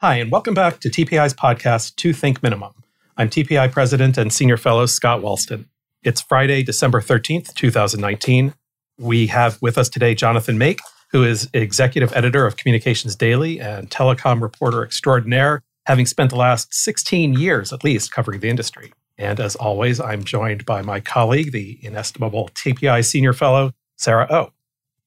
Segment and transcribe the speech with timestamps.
[0.00, 2.74] Hi, and welcome back to TPI's podcast, Two Think Minimum.
[3.16, 5.68] I'm TPI President and Senior Fellow Scott Wallsten.
[6.02, 8.52] It's Friday, December 13th, 2019.
[8.98, 10.80] We have with us today Jonathan Make,
[11.12, 16.74] who is Executive Editor of Communications Daily and Telecom Reporter Extraordinaire, having spent the last
[16.74, 18.92] 16 years at least covering the industry.
[19.16, 24.52] And as always, I'm joined by my colleague, the inestimable TPI Senior Fellow, Sarah O.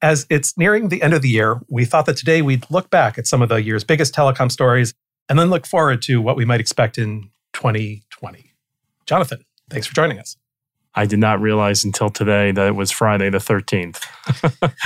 [0.01, 3.17] As it's nearing the end of the year, we thought that today we'd look back
[3.17, 4.93] at some of the year's biggest telecom stories
[5.27, 8.53] and then look forward to what we might expect in 2020.
[9.05, 10.37] Jonathan, thanks for joining us.
[10.95, 14.03] I did not realize until today that it was Friday the 13th.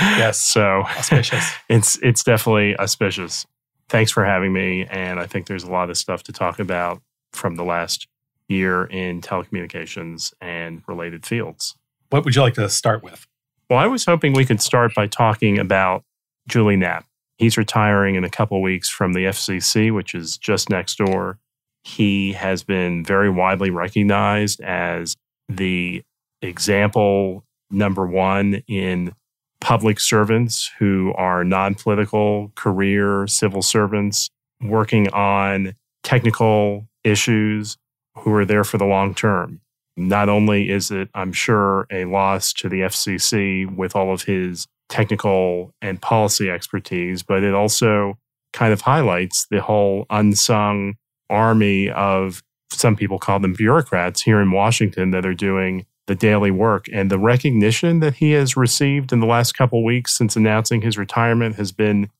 [0.00, 0.40] yes.
[0.40, 1.50] So auspicious.
[1.68, 3.46] It's it's definitely auspicious.
[3.88, 7.00] Thanks for having me and I think there's a lot of stuff to talk about
[7.32, 8.06] from the last
[8.48, 11.74] year in telecommunications and related fields.
[12.10, 13.26] What would you like to start with?
[13.70, 16.04] Well, I was hoping we could start by talking about
[16.48, 17.06] Julie Knapp.
[17.38, 21.38] He's retiring in a couple weeks from the FCC, which is just next door.
[21.82, 25.16] He has been very widely recognized as
[25.48, 26.02] the
[26.42, 29.12] example number one in
[29.60, 34.28] public servants who are non political career civil servants
[34.62, 37.78] working on technical issues
[38.18, 39.60] who are there for the long term.
[39.96, 44.66] Not only is it, I'm sure, a loss to the FCC with all of his
[44.88, 48.18] technical and policy expertise, but it also
[48.52, 50.94] kind of highlights the whole unsung
[51.30, 56.50] army of some people call them bureaucrats here in Washington that are doing the daily
[56.50, 56.86] work.
[56.92, 60.98] And the recognition that he has received in the last couple weeks since announcing his
[60.98, 62.10] retirement has been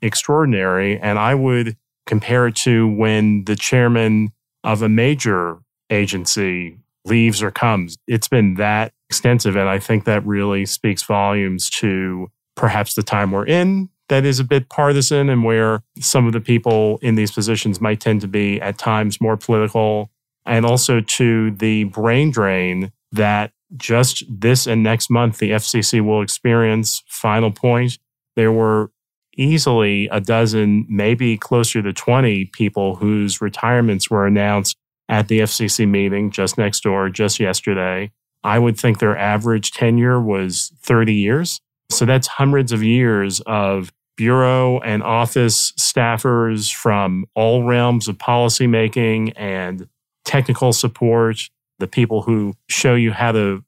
[0.00, 0.98] extraordinary.
[0.98, 5.58] And I would compare it to when the chairman of a major
[5.90, 7.96] agency leaves or comes.
[8.06, 9.56] It's been that extensive.
[9.56, 14.38] And I think that really speaks volumes to perhaps the time we're in that is
[14.38, 18.28] a bit partisan and where some of the people in these positions might tend to
[18.28, 20.10] be at times more political.
[20.46, 26.22] And also to the brain drain that just this and next month the FCC will
[26.22, 27.02] experience.
[27.08, 27.98] Final point
[28.36, 28.90] there were
[29.36, 34.76] easily a dozen, maybe closer to 20 people whose retirements were announced
[35.08, 38.10] at the FCC meeting just next door just yesterday.
[38.42, 41.60] I would think their average tenure was 30 years.
[41.90, 49.32] So that's hundreds of years of bureau and office staffers from all realms of policymaking
[49.36, 49.88] and
[50.24, 51.48] technical support,
[51.78, 53.64] the people who show you how to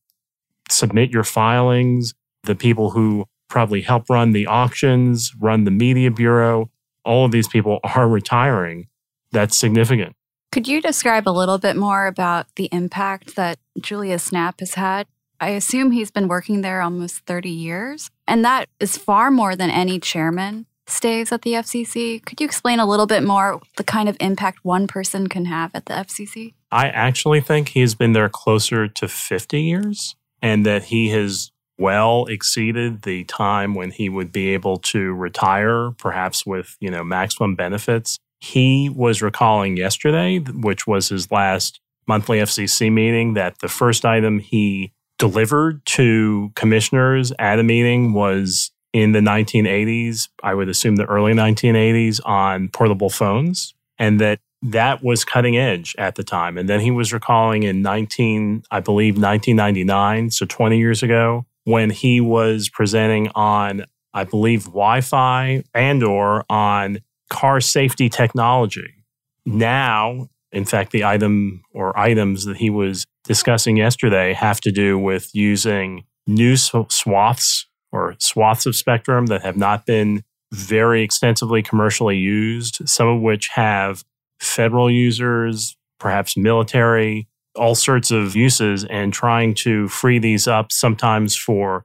[0.71, 2.15] submit your filings,
[2.45, 6.71] the people who probably help run the auctions, run the media bureau.
[7.05, 8.89] All of these people are retiring.
[9.33, 10.17] That's significant.
[10.57, 15.07] Could you describe a little bit more about the impact that Julius Knapp has had?
[15.39, 19.69] I assume he's been working there almost 30 years, and that is far more than
[19.69, 22.25] any chairman stays at the FCC.
[22.25, 25.73] Could you explain a little bit more the kind of impact one person can have
[25.75, 26.55] at the FCC?
[26.73, 32.25] I actually think he's been there closer to 50 years and that he has well
[32.31, 37.57] exceeded the time when he would be able to retire perhaps with, you know, maximum
[37.57, 38.19] benefits.
[38.41, 44.39] He was recalling yesterday, which was his last monthly FCC meeting, that the first item
[44.39, 51.05] he delivered to commissioners at a meeting was in the 1980s, I would assume the
[51.05, 56.57] early 1980s on portable phones, and that that was cutting edge at the time.
[56.57, 61.91] And then he was recalling in 19, I believe 1999, so 20 years ago, when
[61.91, 67.01] he was presenting on, I believe, Wi-Fi and or on
[67.31, 69.05] car safety technology.
[69.45, 74.99] Now, in fact, the item or items that he was discussing yesterday have to do
[74.99, 80.23] with using new swaths or swaths of spectrum that have not been
[80.53, 84.05] very extensively commercially used, some of which have
[84.41, 91.35] federal users, perhaps military, all sorts of uses, and trying to free these up sometimes
[91.35, 91.85] for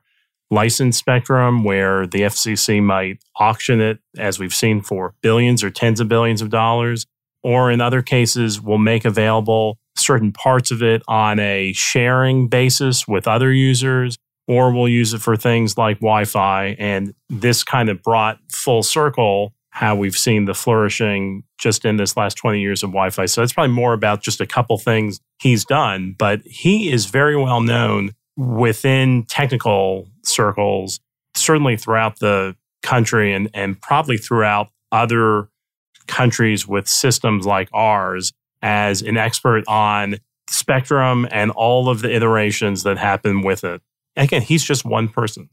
[0.52, 6.00] licensed spectrum where the FCC might auction it, as we've seen, for billions or tens
[6.00, 7.08] of billions of dollars,
[7.42, 13.08] or in other cases, will make available certain parts of it on a sharing basis
[13.08, 14.18] with other users,
[14.48, 16.76] or we'll use it for things like Wi Fi.
[16.78, 22.18] And this kind of brought full circle how we've seen the flourishing just in this
[22.18, 23.26] last 20 years of Wi Fi.
[23.26, 27.38] So it's probably more about just a couple things he's done, but he is very
[27.38, 31.00] well known within technical circles,
[31.36, 35.50] certainly throughout the country and, and probably throughout other
[36.08, 40.18] countries with systems like ours as an expert on
[40.50, 43.82] spectrum and all of the iterations that happen with it.
[44.18, 45.50] Again, he's just one person.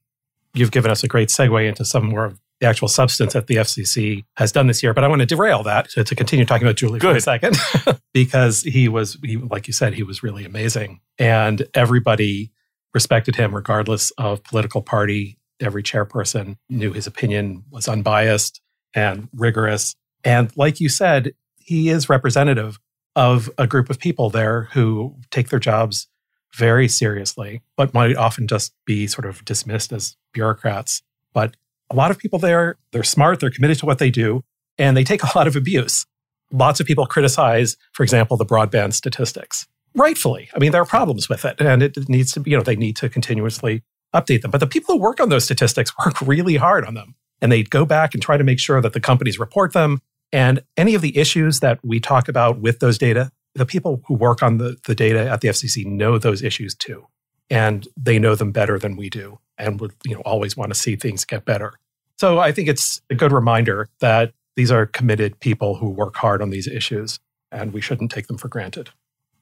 [0.55, 3.57] You've given us a great segue into some more of the actual substance that the
[3.57, 4.93] FCC has done this year.
[4.93, 7.13] But I want to derail that to, to continue talking about Julie Good.
[7.13, 7.57] for a second,
[8.13, 11.01] because he was, he, like you said, he was really amazing.
[11.19, 12.51] And everybody
[12.95, 15.39] respected him regardless of political party.
[15.61, 18.61] Every chairperson knew his opinion was unbiased
[18.95, 19.95] and rigorous.
[20.25, 22.79] And like you said, he is representative
[23.17, 26.09] of a group of people there who take their jobs
[26.55, 31.03] very seriously, but might often just be sort of dismissed as bureaucrats.
[31.33, 31.57] But
[31.91, 34.43] a lot of people there, they're smart, they're committed to what they do,
[34.79, 36.07] and they take a lot of abuse.
[36.51, 39.67] Lots of people criticize, for example, the broadband statistics.
[39.95, 40.49] Rightfully.
[40.55, 42.97] I mean, there are problems with it, and it needs to you know, they need
[42.97, 43.83] to continuously
[44.15, 44.51] update them.
[44.51, 47.15] But the people who work on those statistics work really hard on them.
[47.41, 50.01] And they go back and try to make sure that the companies report them.
[50.33, 54.15] And any of the issues that we talk about with those data, the people who
[54.15, 57.07] work on the, the data at the FCC know those issues too.
[57.49, 60.79] And they know them better than we do and would you know always want to
[60.79, 61.75] see things get better.
[62.19, 66.43] So I think it's a good reminder that these are committed people who work hard
[66.43, 67.21] on these issues
[67.53, 68.91] and we shouldn't take them for granted.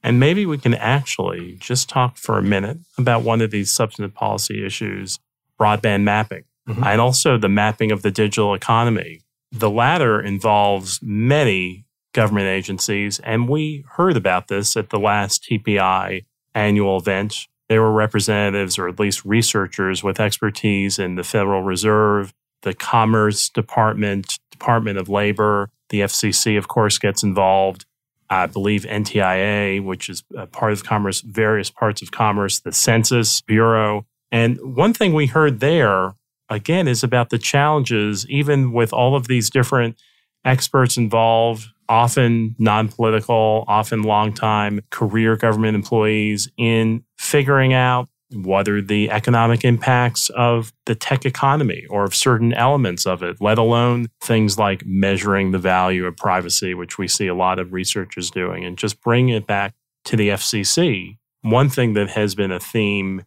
[0.03, 4.13] And maybe we can actually just talk for a minute about one of these substantive
[4.13, 5.19] policy issues
[5.59, 6.85] broadband mapping Mhm.
[6.85, 9.21] and also the mapping of the digital economy.
[9.51, 16.21] The latter involves many government agencies, and we heard about this at the last TPI
[16.53, 17.47] annual event.
[17.69, 23.49] There were representatives, or at least researchers, with expertise in the Federal Reserve, the Commerce
[23.49, 27.85] Department, Department of Labor, the FCC, of course, gets involved.
[28.29, 34.05] I believe NTIA, which is part of commerce, various parts of commerce, the Census Bureau.
[34.31, 36.13] And one thing we heard there,
[36.49, 39.97] again, is about the challenges, even with all of these different
[40.43, 48.81] experts involved, often non political, often long-time career government employees, in figuring out what are
[48.81, 54.09] the economic impacts of the tech economy or of certain elements of it, let alone
[54.21, 58.65] things like measuring the value of privacy, which we see a lot of researchers doing,
[58.65, 59.73] and just bring it back
[60.05, 61.17] to the FCC.
[61.41, 63.23] One thing that has been a theme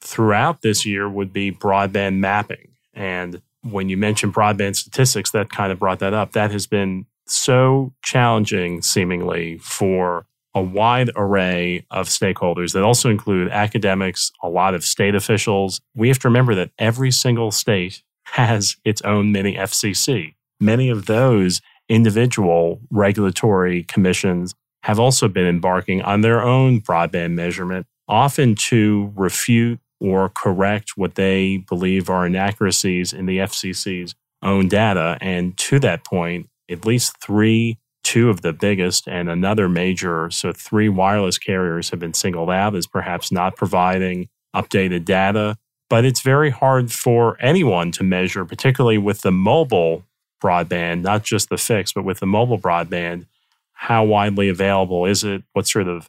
[0.00, 2.70] throughout this year would be broadband mapping.
[2.94, 6.32] And when you mentioned broadband statistics, that kind of brought that up.
[6.32, 13.50] That has been so challenging, seemingly, for a wide array of stakeholders that also include
[13.50, 15.80] academics, a lot of state officials.
[15.94, 20.34] We have to remember that every single state has its own mini FCC.
[20.60, 27.86] Many of those individual regulatory commissions have also been embarking on their own broadband measurement,
[28.08, 35.18] often to refute or correct what they believe are inaccuracies in the FCC's own data.
[35.20, 40.52] And to that point, at least three two of the biggest and another major, so
[40.52, 45.56] three wireless carriers have been singled out as perhaps not providing updated data.
[45.88, 50.04] But it's very hard for anyone to measure, particularly with the mobile
[50.42, 53.26] broadband, not just the fixed, but with the mobile broadband,
[53.72, 55.42] how widely available is it?
[55.52, 56.08] What sort of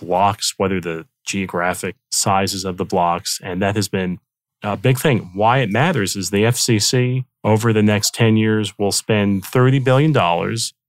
[0.00, 3.40] blocks, are the geographic sizes of the blocks?
[3.42, 4.18] And that has been
[4.62, 5.30] a big thing.
[5.34, 10.12] Why it matters is the FCC over the next 10 years will spend $30 billion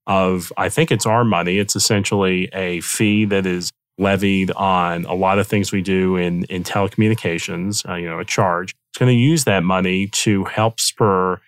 [0.09, 1.59] of, I think it's our money.
[1.59, 6.45] It's essentially a fee that is levied on a lot of things we do in,
[6.45, 8.73] in telecommunications, uh, you know, a charge.
[8.91, 11.39] It's going to use that money to help spur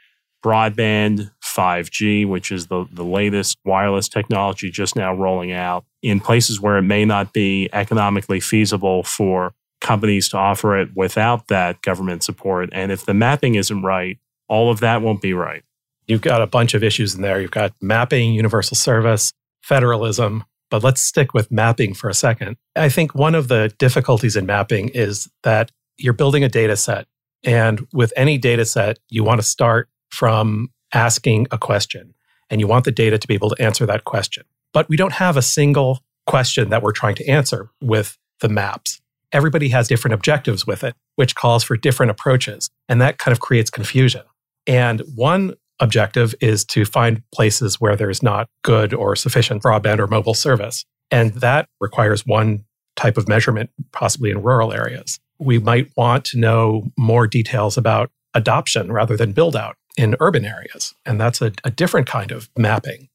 [0.44, 6.60] broadband 5G, which is the, the latest wireless technology just now rolling out in places
[6.60, 12.24] where it may not be economically feasible for companies to offer it without that government
[12.24, 12.70] support.
[12.72, 15.64] And if the mapping isn't right, all of that won't be right.
[16.12, 17.40] You've got a bunch of issues in there.
[17.40, 20.44] You've got mapping, universal service, federalism.
[20.70, 22.58] But let's stick with mapping for a second.
[22.76, 27.08] I think one of the difficulties in mapping is that you're building a data set.
[27.46, 32.14] And with any data set, you want to start from asking a question
[32.50, 34.44] and you want the data to be able to answer that question.
[34.74, 39.00] But we don't have a single question that we're trying to answer with the maps.
[39.32, 42.70] Everybody has different objectives with it, which calls for different approaches.
[42.90, 44.24] And that kind of creates confusion.
[44.68, 50.08] And one objective is to find places where there's not good or sufficient broadband or
[50.08, 50.86] mobile service.
[51.10, 52.64] And that requires one
[52.96, 55.20] type of measurement, possibly in rural areas.
[55.40, 60.46] We might want to know more details about adoption rather than build out in urban
[60.46, 60.94] areas.
[61.06, 63.10] And that's a, a different kind of mapping.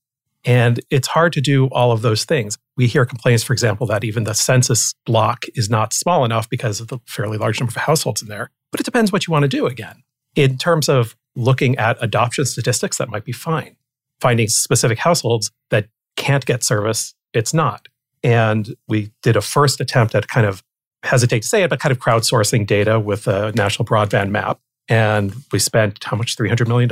[0.45, 2.57] And it's hard to do all of those things.
[2.77, 6.81] We hear complaints, for example, that even the census block is not small enough because
[6.81, 8.51] of the fairly large number of households in there.
[8.71, 10.03] But it depends what you want to do again.
[10.37, 13.77] In terms of looking at adoption statistics, that might be fine.
[14.21, 17.87] Finding specific households that can't get service, it's not.
[18.23, 20.63] And we did a first attempt at kind of
[21.03, 24.59] hesitate to say it, but kind of crowdsourcing data with a national broadband map.
[24.89, 26.37] And we spent how much?
[26.37, 26.91] $300 million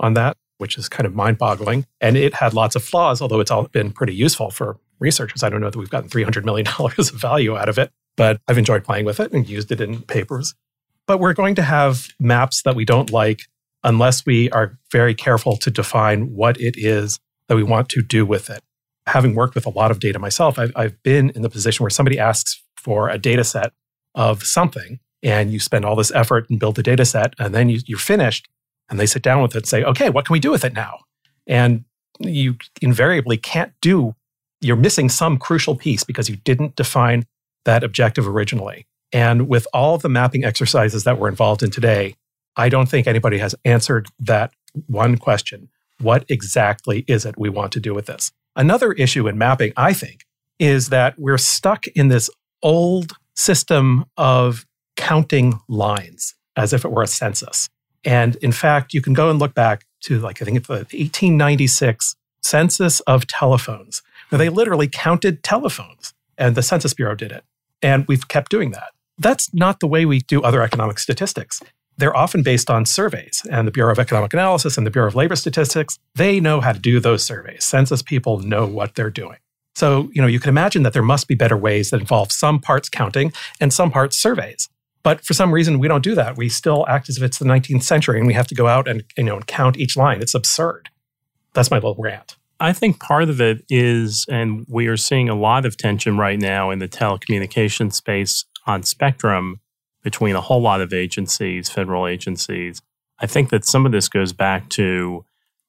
[0.00, 1.86] on that, which is kind of mind boggling.
[2.00, 5.42] And it had lots of flaws, although it's all been pretty useful for researchers.
[5.42, 8.58] I don't know that we've gotten $300 million of value out of it, but I've
[8.58, 10.54] enjoyed playing with it and used it in papers.
[11.06, 13.40] But we're going to have maps that we don't like
[13.82, 17.18] unless we are very careful to define what it is
[17.48, 18.62] that we want to do with it.
[19.06, 21.90] Having worked with a lot of data myself, I've, I've been in the position where
[21.90, 23.72] somebody asks for a data set
[24.14, 27.68] of something and you spend all this effort and build the data set and then
[27.68, 28.48] you, you're finished
[28.88, 30.72] and they sit down with it and say okay what can we do with it
[30.72, 30.98] now
[31.46, 31.84] and
[32.18, 34.14] you invariably can't do
[34.60, 37.24] you're missing some crucial piece because you didn't define
[37.64, 42.14] that objective originally and with all the mapping exercises that we're involved in today
[42.56, 44.52] i don't think anybody has answered that
[44.86, 45.68] one question
[46.00, 49.92] what exactly is it we want to do with this another issue in mapping i
[49.92, 50.24] think
[50.58, 52.30] is that we're stuck in this
[52.62, 54.66] old system of
[54.96, 57.68] counting lines as if it were a census.
[58.04, 60.74] And in fact, you can go and look back to like, I think it's the
[60.74, 67.44] 1896 census of telephones, where they literally counted telephones and the Census Bureau did it.
[67.82, 68.92] And we've kept doing that.
[69.18, 71.62] That's not the way we do other economic statistics.
[72.00, 75.14] They're often based on surveys, and the Bureau of Economic Analysis and the Bureau of
[75.14, 77.62] Labor Statistics, they know how to do those surveys.
[77.62, 79.36] Census people know what they're doing.
[79.74, 82.58] So, you know, you can imagine that there must be better ways that involve some
[82.58, 84.68] parts counting and some parts surveys.
[85.02, 86.36] But for some reason, we don't do that.
[86.36, 88.88] We still act as if it's the 19th century and we have to go out
[88.88, 90.20] and, you know, and count each line.
[90.20, 90.88] It's absurd.
[91.52, 92.36] That's my little rant.
[92.58, 96.38] I think part of it is, and we are seeing a lot of tension right
[96.38, 99.60] now in the telecommunication space on spectrum
[100.02, 102.80] between a whole lot of agencies, federal agencies.
[103.18, 105.24] I think that some of this goes back to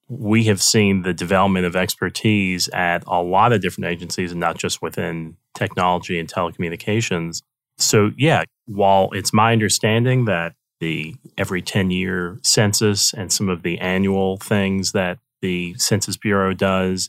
[0.08, 4.58] we have seen the development of expertise at a lot of different agencies and not
[4.58, 7.42] just within technology and telecommunications.
[7.78, 13.62] So, yeah, while it's my understanding that the every 10 year census and some of
[13.62, 17.08] the annual things that the Census Bureau does,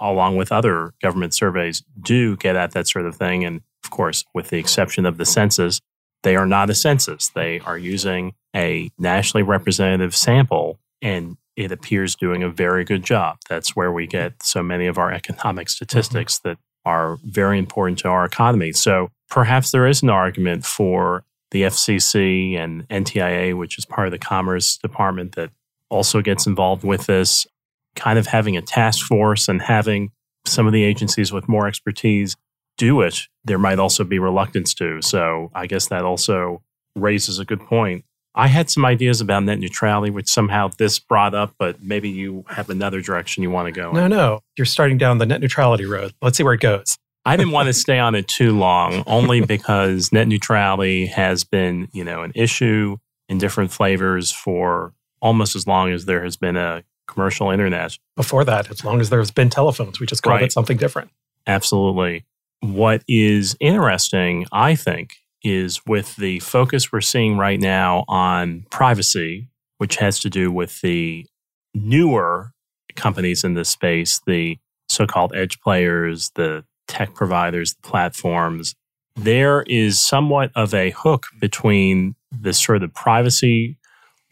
[0.00, 3.44] along with other government surveys, do get at that sort of thing.
[3.44, 5.80] And of course, with the exception of the census,
[6.24, 7.28] they are not a census.
[7.28, 13.36] They are using a nationally representative sample and it appears doing a very good job.
[13.48, 16.48] That's where we get so many of our economic statistics mm-hmm.
[16.48, 18.72] that are very important to our economy.
[18.72, 24.12] So perhaps there is an argument for the FCC and NTIA, which is part of
[24.12, 25.50] the Commerce Department that
[25.88, 27.46] also gets involved with this,
[27.94, 30.10] kind of having a task force and having
[30.46, 32.34] some of the agencies with more expertise
[32.76, 33.22] do it.
[33.44, 35.00] There might also be reluctance to.
[35.02, 36.62] So I guess that also
[36.96, 38.04] raises a good point.
[38.36, 42.44] I had some ideas about net neutrality, which somehow this brought up, but maybe you
[42.48, 43.92] have another direction you want to go.
[43.92, 44.10] No, in.
[44.10, 44.40] no.
[44.58, 46.14] You're starting down the net neutrality road.
[46.20, 46.98] Let's see where it goes.
[47.24, 51.88] I didn't want to stay on it too long, only because net neutrality has been,
[51.92, 52.96] you know, an issue
[53.28, 57.98] in different flavors for almost as long as there has been a commercial internet.
[58.16, 60.44] Before that, as long as there's been telephones, we just called right.
[60.44, 61.10] it something different.
[61.46, 62.24] Absolutely.
[62.64, 69.48] What is interesting, I think, is with the focus we're seeing right now on privacy,
[69.76, 71.26] which has to do with the
[71.74, 72.52] newer
[72.96, 74.56] companies in this space, the
[74.88, 78.74] so called edge players, the tech providers, the platforms,
[79.14, 83.76] there is somewhat of a hook between the sort of the privacy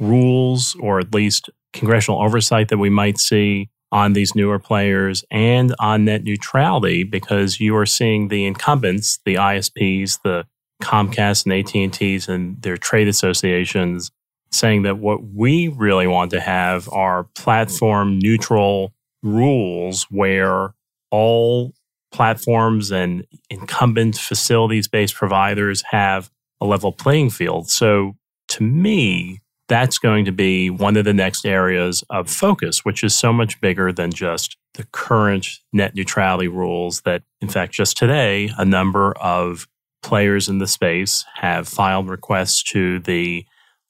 [0.00, 5.74] rules, or at least congressional oversight that we might see on these newer players and
[5.78, 10.46] on net neutrality because you are seeing the incumbents, the ISPs, the
[10.82, 14.10] Comcast and AT&Ts and their trade associations
[14.50, 20.74] saying that what we really want to have are platform neutral rules where
[21.10, 21.72] all
[22.10, 26.30] platforms and incumbent facilities based providers have
[26.60, 27.68] a level playing field.
[27.70, 28.16] So
[28.48, 29.40] to me,
[29.72, 33.58] that's going to be one of the next areas of focus, which is so much
[33.62, 39.12] bigger than just the current net neutrality rules that, in fact, just today, a number
[39.12, 39.66] of
[40.02, 43.46] players in the space have filed requests to the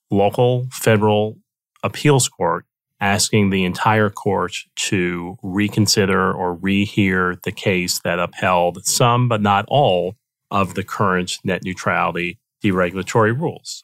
[0.09, 1.39] local federal
[1.83, 2.65] appeals court
[3.01, 9.65] asking the entire court to reconsider or rehear the case that upheld some, but not
[9.67, 10.15] all,
[10.49, 13.83] of the current net neutrality deregulatory rules.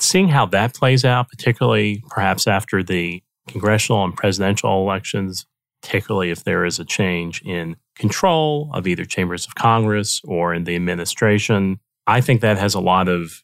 [0.00, 5.46] Seeing how that plays out, particularly perhaps after the congressional and presidential elections,
[5.82, 10.64] particularly if there is a change in control of either chambers of Congress or in
[10.64, 13.42] the administration, I think that has a lot of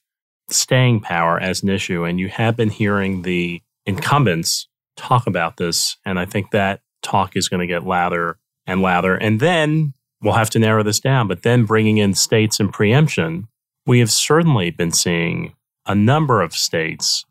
[0.51, 2.05] staying power as an issue.
[2.05, 5.97] And you have been hearing the incumbents talk about this.
[6.05, 9.15] And I think that talk is going to get louder and louder.
[9.15, 11.29] And then we'll have to narrow this down.
[11.29, 13.49] But then bringing in states and preemption,
[13.87, 15.55] we have certainly been seeing
[15.87, 17.25] a number of states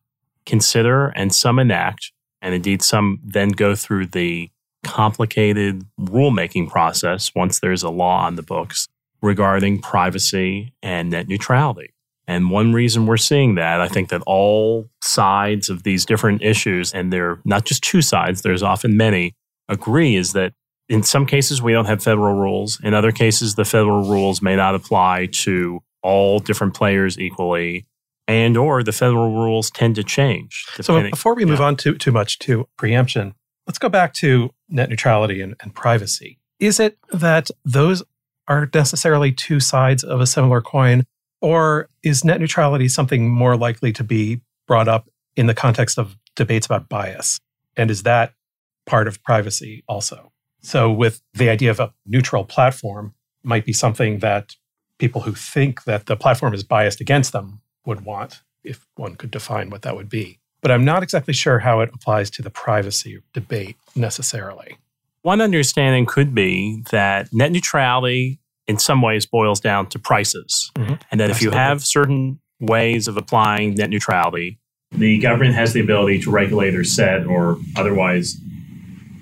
[0.46, 4.50] consider and some enact, and indeed some then go through the
[4.84, 8.88] complicated rulemaking process once there's a law on the books
[9.22, 11.92] regarding privacy and net neutrality.
[12.28, 16.94] And one reason we're seeing that, I think that all sides of these different issues,
[16.94, 19.34] and they're not just two sides, there's often many,
[19.70, 20.54] agree is that
[20.90, 22.80] in some cases we don't have federal rules.
[22.84, 27.86] In other cases, the federal rules may not apply to all different players equally.
[28.28, 30.66] And or the federal rules tend to change.
[30.82, 31.66] So before we move yeah.
[31.66, 33.36] on too too much to preemption,
[33.68, 36.40] let's go back to net neutrality and, and privacy.
[36.60, 38.02] Is it that those
[38.48, 41.06] are necessarily two sides of a similar coin?
[41.42, 46.16] Or is net neutrality something more likely to be brought up in the context of
[46.36, 47.40] debates about bias?
[47.78, 48.34] And is that
[48.86, 50.32] part of privacy also?
[50.62, 53.14] So, with the idea of a neutral platform,
[53.44, 54.56] might be something that
[54.98, 59.32] people who think that the platform is biased against them would want, if one could
[59.32, 60.40] define what that would be.
[60.62, 64.78] But I'm not exactly sure how it applies to the privacy debate necessarily.
[65.22, 70.72] One understanding could be that net neutrality in some ways boils down to prices.
[70.76, 70.96] Mm-hmm.
[71.12, 74.60] And that if you have certain ways of applying net neutrality,
[74.92, 78.38] the government has the ability to regulate or set or otherwise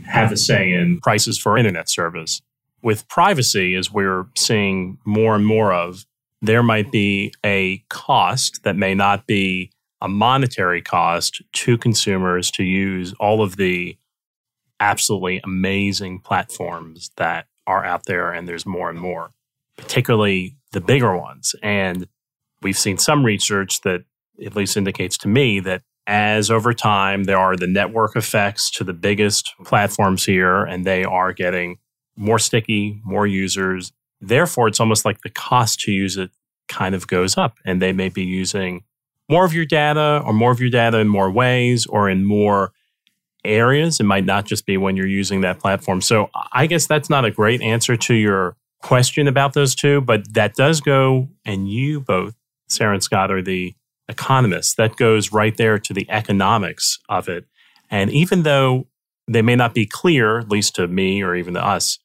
[0.06, 2.42] have a say in prices for internet service.
[2.82, 6.06] With privacy, as we're seeing more and more of,
[6.44, 9.72] there might be a cost that may not be
[10.02, 13.98] a monetary cost to consumers to use all of the
[14.82, 19.32] absolutely amazing platforms that are out there, and there's more and more,
[19.78, 21.56] particularly the bigger ones.
[21.64, 22.08] And
[22.62, 24.04] we've seen some research that
[24.46, 28.84] at least indicates to me that as over time there are the network effects to
[28.84, 31.78] the biggest platforms here, and they are getting
[32.18, 33.94] more sticky, more users.
[34.28, 36.32] Therefore, it's almost like the cost to use it
[36.70, 38.84] kind of goes up, and they may be using
[39.30, 42.72] more of your data or more of your data in more ways or in more
[43.46, 44.00] areas.
[44.00, 46.02] It might not just be when you're using that platform.
[46.02, 50.34] So I guess that's not a great answer to your question about those two, but
[50.34, 52.36] that does go, and you both,
[52.70, 53.76] Sarah and Scott, are the
[54.08, 54.76] economists.
[54.76, 57.46] That goes right there to the economics of it.
[57.90, 58.88] And even though
[59.28, 62.00] they may not be clear, at least to me or even to us,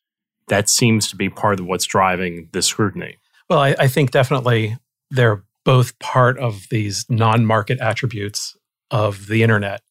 [0.49, 3.17] that seems to be part of what's driving the scrutiny.
[3.49, 4.77] Well, I, I think definitely
[5.11, 8.57] they're both part of these non market attributes
[8.91, 9.83] of the internet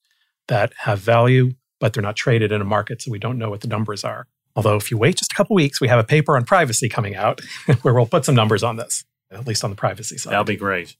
[0.47, 3.61] that have value, but they're not traded in a market, so we don't know what
[3.61, 4.27] the numbers are.
[4.55, 7.15] Although, if you wait just a couple weeks, we have a paper on privacy coming
[7.15, 7.41] out
[7.81, 10.31] where we'll put some numbers on this, at least on the privacy side.
[10.31, 10.95] That'll be great.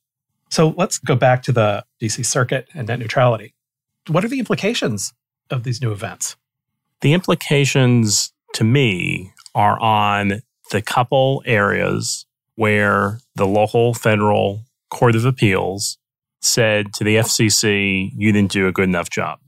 [0.50, 3.54] So let's go back to the DC circuit and net neutrality.
[4.08, 5.14] What are the implications
[5.50, 6.38] of these new events?
[7.02, 15.26] The implications to me are on the couple areas where the local federal court of
[15.26, 15.98] appeals
[16.42, 19.40] said to the FCC, you didn't do a good enough job.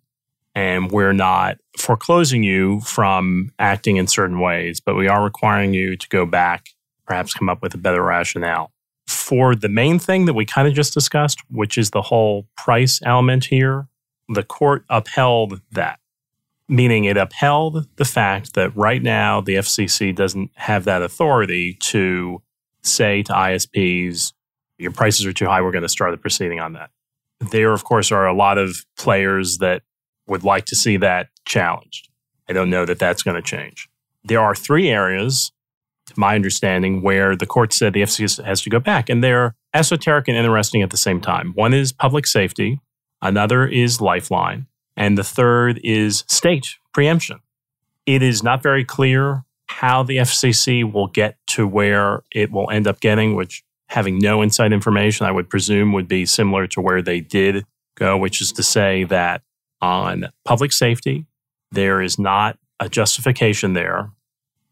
[0.56, 5.96] And we're not foreclosing you from acting in certain ways, but we are requiring you
[5.96, 6.70] to go back,
[7.06, 8.72] perhaps come up with a better rationale.
[9.08, 13.00] For the main thing that we kind of just discussed, which is the whole price
[13.06, 13.88] element here,
[14.28, 15.99] the court upheld that,
[16.70, 22.42] meaning it upheld the fact that right now the FCC doesn't have that authority to
[22.84, 24.34] say to ISPs,
[24.78, 26.92] your prices are too high, we're going to start a proceeding on that.
[27.52, 29.82] There, of course, are a lot of players that
[30.28, 32.10] would like to see that challenged.
[32.48, 33.90] I don't know that that's going to change.
[34.24, 35.52] There are three areas,
[36.08, 39.56] to my understanding, where the court said the FCC has to go back, and they're
[39.74, 41.54] esoteric and interesting at the same time.
[41.56, 42.80] One is public safety,
[43.22, 44.68] another is lifeline,
[45.00, 47.40] and the third is state preemption.
[48.06, 52.86] It is not very clear how the FCC will get to where it will end
[52.86, 57.02] up getting, which having no inside information, I would presume would be similar to where
[57.02, 59.42] they did go, which is to say that
[59.82, 61.26] on public safety,
[61.72, 64.12] there is not a justification there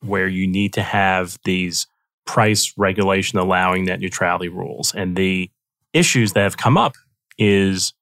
[0.02, 1.88] where you need to have these
[2.26, 4.94] price regulation allowing net neutrality rules.
[4.94, 5.50] And the
[5.94, 6.96] issues that have come up
[7.38, 7.94] is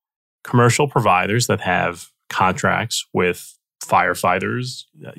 [0.43, 5.11] commercial providers that have contracts with firefighters, uh,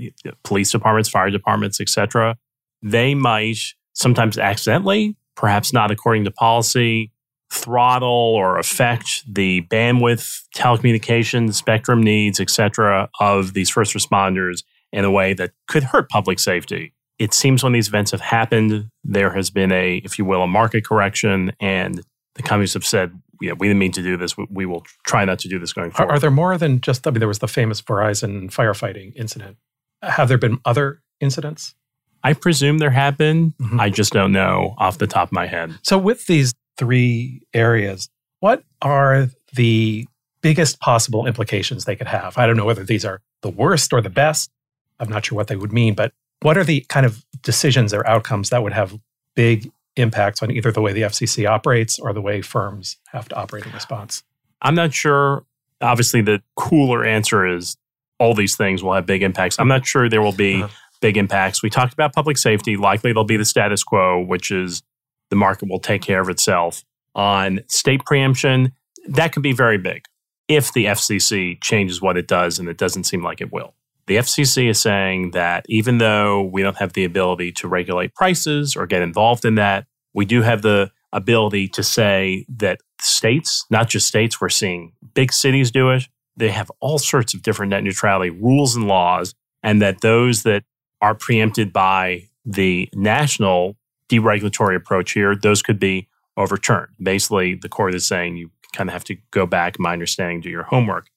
[0.45, 2.37] police departments, fire departments, etc.
[2.83, 3.59] They might
[3.95, 7.13] sometimes accidentally perhaps not according to policy,
[7.53, 15.11] throttle or affect the bandwidth, telecommunications, spectrum needs, etc., of these first responders in a
[15.11, 16.93] way that could hurt public safety.
[17.19, 20.47] It seems when these events have happened, there has been a, if you will, a
[20.47, 22.03] market correction, and
[22.35, 24.37] the companies have said, yeah, we didn't mean to do this.
[24.37, 26.11] We, we will try not to do this going forward.
[26.11, 29.57] Are, are, there more than just, I mean, there was the famous Verizon firefighting incident.
[30.03, 31.75] Have there been other incidents?
[32.23, 33.53] I presume there have been.
[33.61, 33.81] Mm-hmm.
[33.81, 35.79] I just don't know off the top of my head.
[35.83, 38.09] So, with these three areas,
[38.41, 40.07] what are the
[40.43, 42.37] biggest possible implications they could have?
[42.37, 44.51] I don't know whether these are the worst or the best.
[44.99, 48.07] I'm not sure what they would mean, but what are the kind of decisions or
[48.07, 48.99] outcomes that would have
[49.35, 53.37] big impacts on either the way the FCC operates or the way firms have to
[53.37, 54.23] operate in response?
[54.63, 55.45] I'm not sure.
[55.81, 57.77] Obviously, the cooler answer is
[58.19, 59.59] all these things will have big impacts.
[59.59, 60.73] I'm not sure there will be uh-huh.
[61.01, 61.63] big impacts.
[61.63, 62.77] We talked about public safety.
[62.77, 64.83] Likely there'll be the status quo, which is
[65.31, 66.85] the market will take care of itself.
[67.15, 68.73] On state preemption,
[69.09, 70.05] that could be very big
[70.49, 73.75] if the FCC changes what it does, and it doesn't seem like it will.
[74.07, 78.77] The FCC is saying that even though we don't have the ability to regulate prices
[78.77, 83.89] or get involved in that, we do have the ability to say that states, not
[83.89, 86.05] just states, we're seeing big cities do it.
[86.37, 90.65] They have all sorts of different net neutrality rules and laws, and that those that
[91.01, 93.77] are preempted by the national
[94.09, 96.93] deregulatory approach here, those could be overturned.
[97.03, 100.51] Basically, the court is saying you kind of have to go back, my understanding, do
[100.51, 101.09] your homework.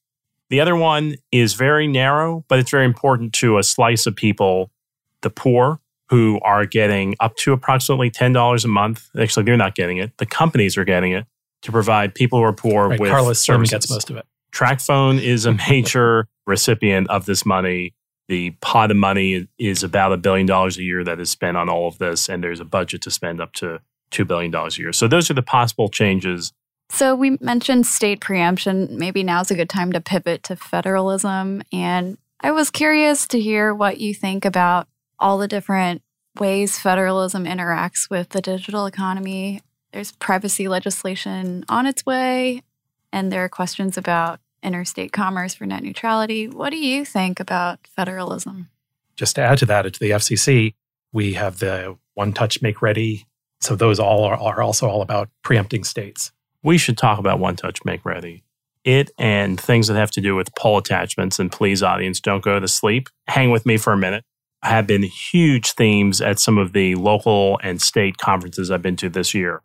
[0.50, 4.72] The other one is very narrow, but it's very important to a slice of people,
[5.22, 9.10] the poor, who are getting up to approximately $10 a month.
[9.20, 10.18] Actually, they're not getting it.
[10.18, 11.26] The companies are getting it
[11.62, 13.72] to provide people who are poor right, with Carlos services.
[13.72, 14.26] gets most of it.
[14.52, 17.94] TracFone is a major recipient of this money.
[18.28, 21.70] The pot of money is about a billion dollars a year that is spent on
[21.70, 23.80] all of this, and there's a budget to spend up to
[24.12, 24.94] $2 billion a year.
[24.94, 26.54] So those are the possible changes.
[26.90, 28.98] So we mentioned state preemption.
[28.98, 31.62] Maybe now's a good time to pivot to federalism.
[31.72, 34.88] And I was curious to hear what you think about
[35.20, 36.02] all the different
[36.40, 39.62] ways federalism interacts with the digital economy.
[39.92, 42.62] There's privacy legislation on its way,
[43.12, 46.48] and there are questions about interstate commerce for net neutrality.
[46.48, 48.70] What do you think about federalism?
[49.16, 50.74] Just to add to that, to the FCC,
[51.12, 53.26] we have the one touch make ready.
[53.62, 56.32] So those all are, are also all about preempting states.
[56.64, 58.44] We should talk about one touch make ready.
[58.84, 61.40] It and things that have to do with pole attachments.
[61.40, 63.10] And please, audience, don't go to sleep.
[63.28, 64.24] Hang with me for a minute.
[64.64, 69.10] Have been huge themes at some of the local and state conferences I've been to
[69.10, 69.62] this year.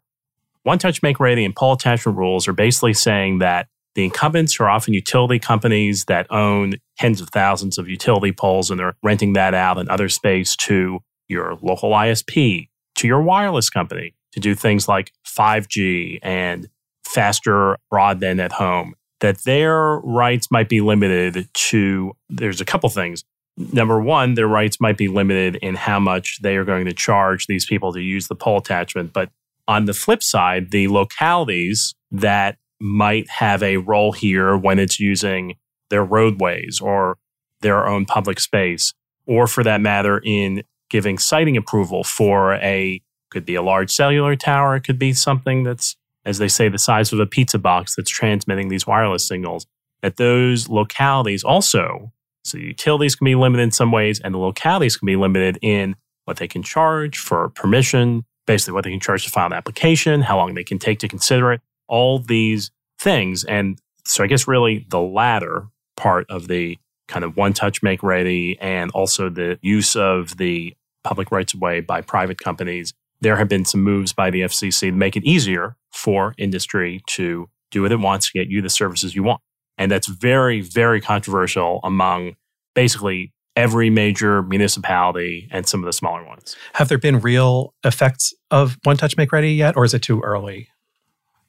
[0.62, 4.68] One touch make ready and pole attachment rules are basically saying that the incumbents are
[4.68, 9.54] often utility companies that own tens of thousands of utility poles and they're renting that
[9.54, 14.88] out in other space to your local ISP, to your wireless company to do things
[14.88, 16.68] like 5G and
[17.14, 18.94] faster broadband at home.
[19.20, 23.24] That their rights might be limited to, there's a couple things.
[23.56, 27.46] Number one, their rights might be limited in how much they are going to charge
[27.46, 29.12] these people to use the pole attachment.
[29.12, 29.30] But
[29.68, 35.54] on the flip side, the localities that might have a role here when it's using
[35.88, 37.16] their roadways or
[37.60, 38.92] their own public space,
[39.26, 43.00] or for that matter, in giving siting approval for a
[43.30, 46.78] could be a large cellular tower, it could be something that's, as they say, the
[46.78, 49.66] size of a pizza box that's transmitting these wireless signals.
[50.02, 52.12] That those localities also,
[52.44, 55.96] so utilities can be limited in some ways, and the localities can be limited in
[56.24, 60.22] what they can charge for permission, basically what they can charge to file an application,
[60.22, 63.44] how long they can take to consider it, all these things.
[63.44, 68.02] And so I guess really the latter part of the kind of one touch make
[68.02, 72.94] ready and also the use of the public rights of way by private companies.
[73.20, 77.48] There have been some moves by the FCC to make it easier for industry to
[77.70, 79.40] do what it wants to get you the services you want.
[79.78, 82.34] And that's very, very controversial among
[82.74, 86.56] basically every major municipality and some of the smaller ones.
[86.74, 90.20] Have there been real effects of One Touch Make Ready yet, or is it too
[90.20, 90.68] early?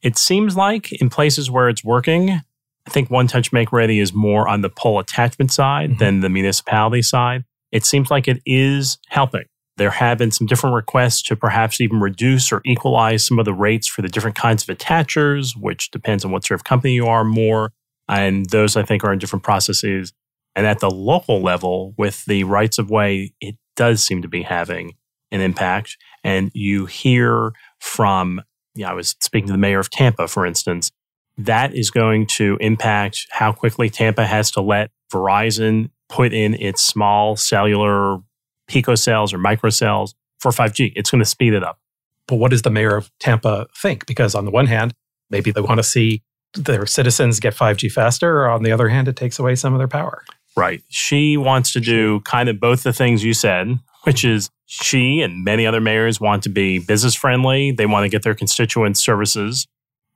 [0.01, 4.13] It seems like in places where it's working, I think One Touch Make Ready is
[4.13, 5.99] more on the pole attachment side mm-hmm.
[5.99, 7.43] than the municipality side.
[7.71, 9.45] It seems like it is helping.
[9.77, 13.53] There have been some different requests to perhaps even reduce or equalize some of the
[13.53, 17.07] rates for the different kinds of attachers, which depends on what sort of company you
[17.07, 17.73] are more.
[18.07, 20.13] And those I think are in different processes.
[20.55, 24.43] And at the local level, with the rights of way, it does seem to be
[24.43, 24.93] having
[25.31, 25.97] an impact.
[26.23, 28.41] And you hear from,
[28.75, 30.91] yeah, I was speaking to the mayor of Tampa, for instance,
[31.37, 36.83] that is going to impact how quickly Tampa has to let Verizon put in its
[36.83, 38.19] small cellular
[38.69, 40.93] picocells or microcells for 5G.
[40.95, 41.79] It's going to speed it up.
[42.27, 44.05] But what does the mayor of Tampa think?
[44.05, 44.93] Because on the one hand,
[45.29, 46.23] maybe they want to see
[46.55, 49.79] their citizens get 5G faster, or on the other hand, it takes away some of
[49.79, 50.23] their power.
[50.55, 50.81] Right.
[50.87, 55.43] She wants to do kind of both the things you said, which is she and
[55.43, 57.71] many other mayors want to be business friendly.
[57.71, 59.67] They want to get their constituents services.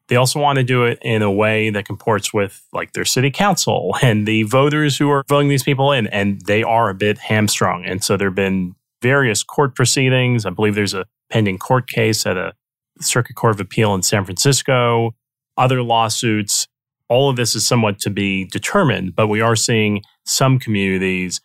[0.09, 3.31] They also want to do it in a way that comports with like their city
[3.31, 6.07] council and the voters who are voting these people in.
[6.07, 7.85] And they are a bit hamstrung.
[7.85, 10.45] And so there have been various court proceedings.
[10.45, 12.53] I believe there's a pending court case at a
[12.99, 15.15] Circuit Court of Appeal in San Francisco,
[15.57, 16.67] other lawsuits
[17.09, 21.41] all of this is somewhat to be determined, but we are seeing some communities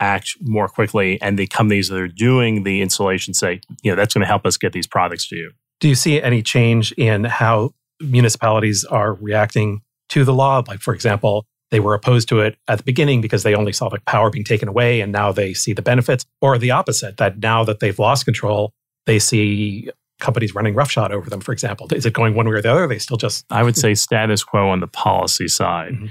[0.00, 4.12] act more quickly and the companies that are doing the installation say, you know, that's
[4.12, 5.52] going to help us get these products to you.
[5.78, 10.62] Do you see any change in how municipalities are reacting to the law?
[10.66, 13.88] Like, for example, they were opposed to it at the beginning because they only saw
[13.88, 17.38] the power being taken away and now they see the benefits, or the opposite, that
[17.38, 18.72] now that they've lost control,
[19.06, 21.88] they see companies running roughshod over them, for example.
[21.92, 22.86] Is it going one way or the other?
[22.86, 23.44] They still just.
[23.50, 25.92] I would say status quo on the policy side.
[25.92, 26.10] Mhm.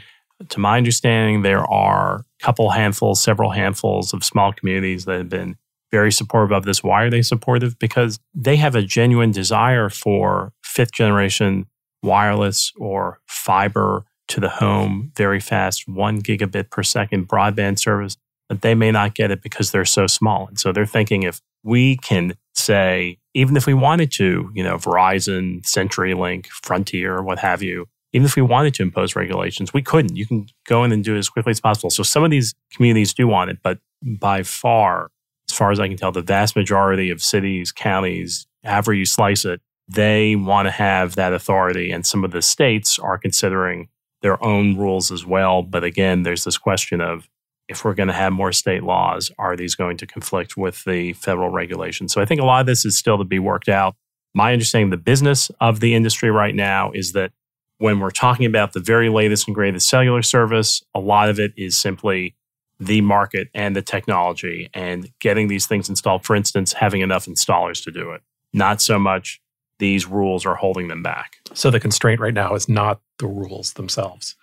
[0.50, 5.30] To my understanding, there are a couple handfuls, several handfuls of small communities that have
[5.30, 5.56] been
[5.91, 6.84] very supportive of this.
[6.84, 7.80] Why are they supportive?
[7.80, 11.67] Because they have a genuine desire for fifth generation
[12.04, 18.18] wireless or fiber to the home, very fast, one gigabit per second broadband service,
[18.50, 20.48] but they may not get it because they're so small.
[20.48, 24.76] And so they're thinking if we can say, even if we wanted to, you know,
[24.76, 30.16] Verizon, CenturyLink, Frontier, what have you, even if we wanted to impose regulations, we couldn't.
[30.16, 31.89] You can go in and do it as quickly as possible.
[31.89, 35.10] So some of these communities do want it, but by far,
[35.50, 39.46] as far as I can tell, the vast majority of cities, counties, however you slice
[39.46, 41.91] it, they want to have that authority.
[41.91, 43.89] And some of the states are considering
[44.22, 45.62] their own rules as well.
[45.62, 47.30] But again, there's this question of
[47.67, 51.13] if we're going to have more state laws, are these going to conflict with the
[51.13, 52.13] federal regulations?
[52.13, 53.96] So I think a lot of this is still to be worked out.
[54.34, 57.32] My understanding the business of the industry right now is that
[57.78, 61.54] when we're talking about the very latest and greatest cellular service, a lot of it
[61.58, 62.36] is simply
[62.80, 66.26] the market and the technology and getting these things installed.
[66.26, 68.22] For instance, having enough installers to do it.
[68.54, 69.41] Not so much
[69.84, 71.36] these rules are holding them back.
[71.54, 74.38] So the constraint right now is not the rules themselves.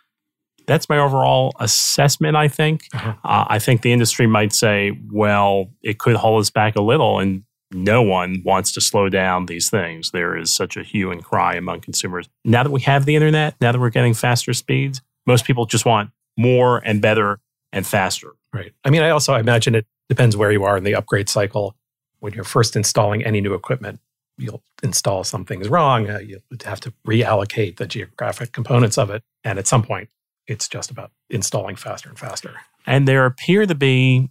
[0.67, 2.83] That's my overall assessment, I think.
[2.93, 3.15] Uh-huh.
[3.25, 7.19] Uh, I think the industry might say, well, it could hold us back a little,
[7.19, 10.11] and no one wants to slow down these things.
[10.11, 12.29] There is such a hue and cry among consumers.
[12.45, 15.87] Now that we have the internet, now that we're getting faster speeds, most people just
[15.87, 17.41] want more and better
[17.73, 18.35] and faster.
[18.53, 18.75] Right.
[18.85, 21.75] I mean, I also imagine it depends where you are in the upgrade cycle.
[22.19, 24.01] When you're first installing any new equipment,
[24.41, 26.09] you'll install some things wrong.
[26.09, 29.23] Uh, you have to reallocate the geographic components of it.
[29.45, 30.09] And at some point,
[30.47, 32.57] it's just about installing faster and faster.
[32.87, 34.31] And there appear to be,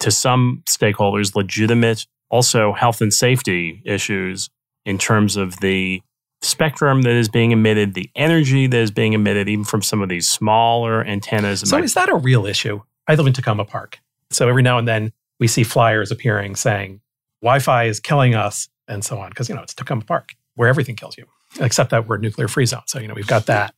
[0.00, 4.50] to some stakeholders, legitimate also health and safety issues
[4.84, 6.00] in terms of the
[6.40, 10.08] spectrum that is being emitted, the energy that is being emitted, even from some of
[10.08, 11.60] these smaller antennas.
[11.68, 12.80] So, is that a real issue?
[13.06, 13.98] I live in Takoma Park.
[14.30, 17.00] So, every now and then we see flyers appearing saying
[17.42, 20.68] Wi Fi is killing us and so on, because, you know, it's Takoma Park where
[20.68, 21.24] everything kills you,
[21.60, 22.82] except that we're nuclear free zone.
[22.86, 23.74] So, you know, we've got that.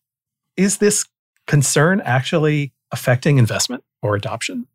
[0.57, 1.05] Is this
[1.47, 4.67] concern actually affecting investment or adoption?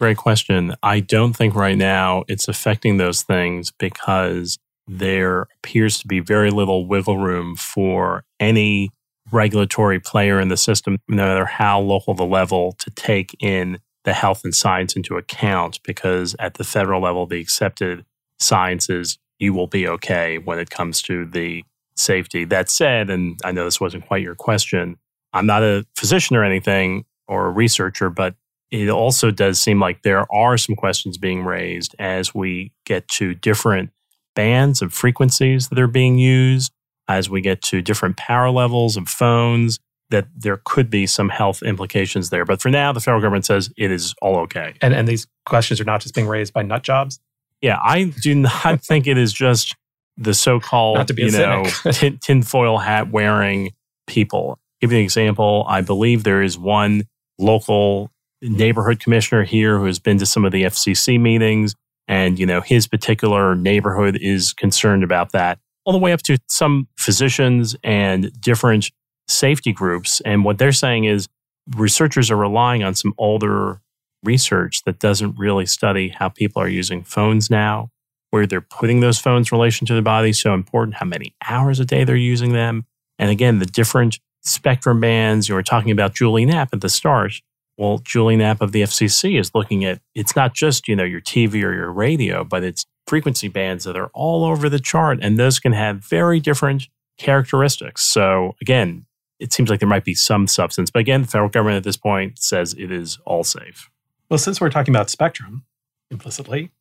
[0.00, 0.74] Great question.
[0.82, 6.50] I don't think right now it's affecting those things because there appears to be very
[6.50, 8.90] little wiggle room for any
[9.30, 14.12] regulatory player in the system, no matter how local the level, to take in the
[14.12, 18.04] health and science into account because at the federal level, the accepted
[18.38, 21.62] sciences, you will be okay when it comes to the
[21.96, 22.44] safety.
[22.44, 24.96] That said, and I know this wasn't quite your question,
[25.32, 28.34] I'm not a physician or anything or a researcher, but
[28.70, 33.34] it also does seem like there are some questions being raised as we get to
[33.34, 33.90] different
[34.34, 36.72] bands of frequencies that are being used,
[37.06, 39.78] as we get to different power levels of phones,
[40.10, 42.44] that there could be some health implications there.
[42.44, 44.74] But for now, the federal government says it is all okay.
[44.80, 47.20] And, and these questions are not just being raised by nut jobs?
[47.60, 49.74] Yeah, I do not think it is just
[50.16, 53.72] the so called, Not to be you know, tin, tinfoil hat wearing
[54.06, 54.58] people.
[54.80, 55.64] Give you an example.
[55.68, 57.04] I believe there is one
[57.38, 58.10] local
[58.42, 61.74] neighborhood commissioner here who has been to some of the FCC meetings,
[62.06, 66.38] and you know his particular neighborhood is concerned about that, all the way up to
[66.48, 68.90] some physicians and different
[69.28, 70.20] safety groups.
[70.20, 71.28] And what they're saying is
[71.76, 73.80] researchers are relying on some older
[74.24, 77.90] research that doesn't really study how people are using phones now,
[78.30, 81.80] where they're putting those phones in relation to their body, so important, how many hours
[81.80, 82.84] a day they're using them.
[83.18, 87.40] And again, the different spectrum bands, you were talking about Julie Knapp at the start.
[87.76, 91.20] Well, Julie Knapp of the FCC is looking at it's not just, you know, your
[91.20, 95.18] TV or your radio, but it's frequency bands that are all over the chart.
[95.20, 98.02] And those can have very different characteristics.
[98.02, 99.06] So again,
[99.40, 100.90] it seems like there might be some substance.
[100.90, 103.90] But again, the federal government at this point says it is all safe.
[104.34, 105.62] Well, since we're talking about spectrum
[106.10, 106.72] implicitly,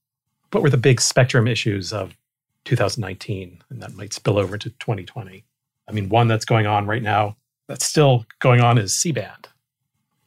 [0.51, 2.17] what were the big spectrum issues of
[2.65, 5.45] 2019 and that might spill over into 2020?
[5.87, 7.37] I mean, one that's going on right now
[7.67, 9.49] that's still going on is C band.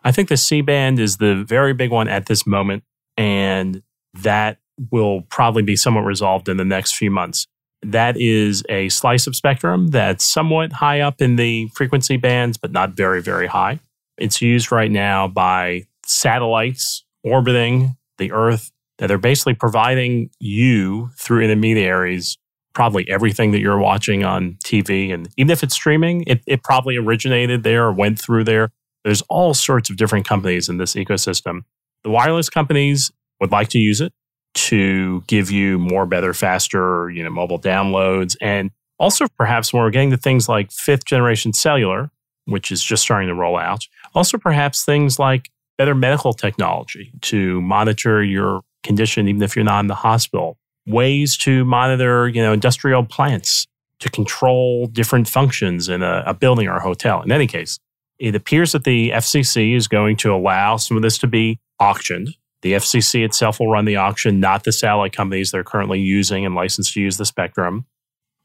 [0.04, 2.84] I think the C band is the very big one at this moment,
[3.16, 3.82] and
[4.14, 4.58] that
[4.92, 7.48] will probably be somewhat resolved in the next few months.
[7.82, 12.70] That is a slice of spectrum that's somewhat high up in the frequency bands, but
[12.70, 13.80] not very, very high.
[14.16, 21.42] It's used right now by satellites orbiting the Earth that they're basically providing you through
[21.42, 22.38] intermediaries
[22.76, 25.12] probably everything that you're watching on TV.
[25.12, 28.70] And even if it's streaming, it, it probably originated there or went through there.
[29.02, 31.62] There's all sorts of different companies in this ecosystem.
[32.04, 33.10] The wireless companies
[33.40, 34.12] would like to use it
[34.56, 38.36] to give you more, better, faster, you know, mobile downloads.
[38.42, 42.10] And also perhaps when we're getting to things like fifth generation cellular,
[42.44, 43.86] which is just starting to roll out.
[44.14, 49.80] Also perhaps things like better medical technology to monitor your condition, even if you're not
[49.80, 53.66] in the hospital ways to monitor, you know, industrial plants
[53.98, 57.22] to control different functions in a, a building or a hotel.
[57.22, 57.78] In any case,
[58.18, 62.34] it appears that the FCC is going to allow some of this to be auctioned.
[62.62, 66.46] The FCC itself will run the auction, not the satellite companies that are currently using
[66.46, 67.84] and licensed to use the spectrum.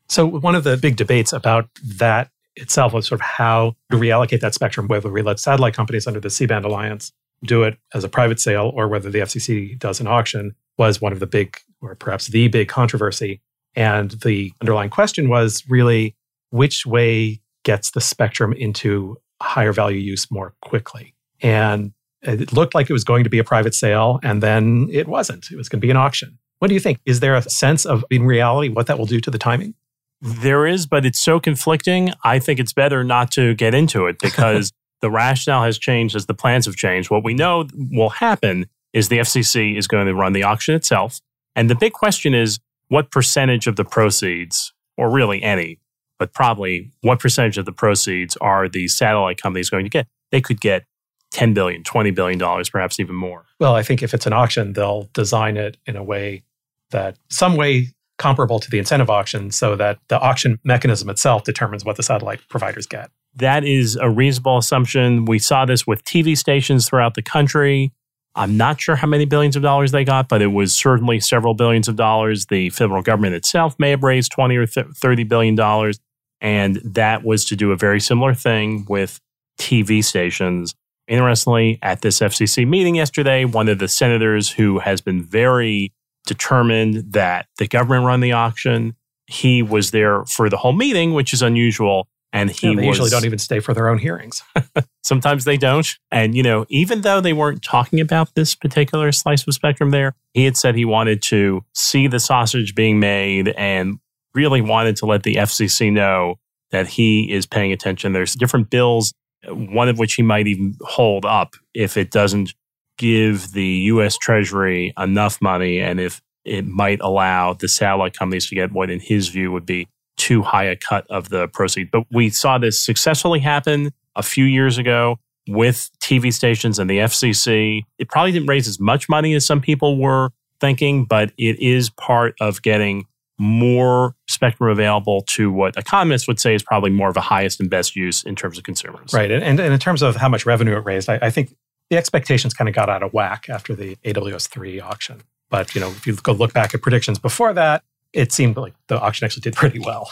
[0.10, 4.42] So, one of the big debates about that itself was sort of how to reallocate
[4.42, 8.04] that spectrum, whether we let satellite companies under the C band alliance do it as
[8.04, 11.58] a private sale or whether the FCC does an auction, was one of the big
[11.82, 13.42] or perhaps the big controversy.
[13.76, 16.16] And the underlying question was really
[16.52, 21.16] which way gets the spectrum into higher value use more quickly.
[21.42, 25.08] And it looked like it was going to be a private sale, and then it
[25.08, 25.50] wasn't.
[25.52, 26.38] It was going to be an auction.
[26.60, 27.00] What do you think?
[27.06, 29.74] Is there a sense of, in reality, what that will do to the timing?
[30.22, 32.14] There is, but it's so conflicting.
[32.24, 34.72] I think it's better not to get into it because
[35.02, 37.10] the rationale has changed as the plans have changed.
[37.10, 41.20] What we know will happen is the FCC is going to run the auction itself.
[41.56, 45.80] And the big question is what percentage of the proceeds, or really any,
[46.20, 50.08] but probably what percentage of the proceeds are the satellite companies going to get?
[50.32, 50.86] They could get
[51.32, 53.46] 10 billion, 20 billion dollars, perhaps even more.
[53.60, 56.44] Well, I think if it's an auction, they'll design it in a way
[56.92, 61.84] that some way comparable to the incentive auction so that the auction mechanism itself determines
[61.84, 63.10] what the satellite providers get.
[63.36, 65.26] That is a reasonable assumption.
[65.26, 67.92] We saw this with TV stations throughout the country.
[68.36, 71.54] I'm not sure how many billions of dollars they got, but it was certainly several
[71.54, 72.46] billions of dollars.
[72.46, 76.00] The federal government itself may have raised 20 or 30 billion dollars.
[76.40, 79.20] And that was to do a very similar thing with
[79.60, 80.74] TV stations.
[81.08, 85.94] Interestingly, at this FCC meeting yesterday, one of the senators who has been very
[86.26, 88.96] determined that the government run the auction,
[89.28, 92.08] he was there for the whole meeting, which is unusual.
[92.34, 94.42] And he yeah, they was, usually don't even stay for their own hearings.
[95.04, 95.88] sometimes they don't.
[96.12, 100.16] And, you know, even though they weren't talking about this particular slice of spectrum there,
[100.34, 104.00] he had said he wanted to see the sausage being made and
[104.34, 106.36] really wanted to let the FCC know
[106.72, 108.14] that he is paying attention.
[108.14, 109.14] There's different bills,
[109.48, 112.54] one of which he might even hold up if it doesn't
[112.98, 118.56] give the US Treasury enough money and if it might allow the satellite companies to
[118.56, 119.88] get what, in his view, would be
[120.22, 121.90] too high a cut of the proceeds.
[121.92, 127.00] But we saw this successfully happen a few years ago with TV stations and the
[127.00, 127.82] FCC.
[127.98, 130.30] It probably didn't raise as much money as some people were
[130.60, 133.06] thinking, but it is part of getting
[133.40, 137.72] more spectrum available to what economists would say is probably more of a highest and
[137.72, 139.12] best use in terms of consumers.
[139.12, 139.32] Right.
[139.32, 141.56] And, and in terms of how much revenue it raised, I, I think
[141.90, 145.24] the expectations kind of got out of whack after the AWS3 auction.
[145.50, 148.74] But, you know, if you go look back at predictions before that, it seemed like
[148.88, 150.12] the auction actually did pretty well.